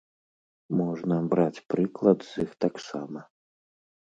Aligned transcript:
Можна 0.79 1.19
браць 1.33 1.63
прыклад 1.75 2.19
з 2.31 2.47
іх 2.47 2.51
таксама. 2.67 3.19